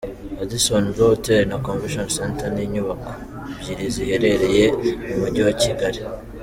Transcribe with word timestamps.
Radisson 0.37 0.83
Blu 0.93 1.03
Hotel 1.11 1.41
na 1.49 1.57
Convention 1.67 2.07
Center 2.17 2.47
ni 2.51 2.61
inyubako 2.67 3.11
ebyiri 3.19 3.85
ziherereye 3.95 4.65
mu 5.05 5.15
mujyi 5.21 5.41
wa 5.47 5.53
Kigali. 5.61 5.99